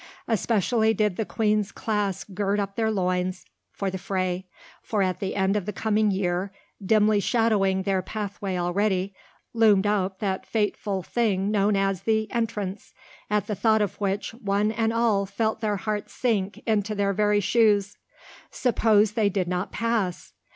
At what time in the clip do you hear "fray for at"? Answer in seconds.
3.99-5.19